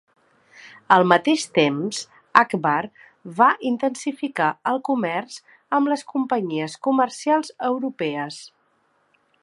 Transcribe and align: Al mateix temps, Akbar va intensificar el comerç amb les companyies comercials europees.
Al 0.93 1.03
mateix 1.09 1.43
temps, 1.57 1.99
Akbar 2.41 2.79
va 3.41 3.51
intensificar 3.73 4.49
el 4.73 4.81
comerç 4.91 5.39
amb 5.79 5.93
les 5.93 6.07
companyies 6.15 6.79
comercials 6.89 7.57
europees. 7.73 8.41